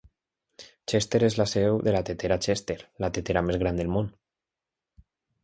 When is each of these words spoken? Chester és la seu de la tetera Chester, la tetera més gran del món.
Chester 0.93 1.19
és 1.27 1.37
la 1.41 1.45
seu 1.51 1.77
de 1.87 1.93
la 1.97 2.01
tetera 2.07 2.39
Chester, 2.47 2.77
la 3.07 3.11
tetera 3.19 3.45
més 3.51 3.61
gran 3.67 3.79
del 3.83 3.93
món. 3.99 4.11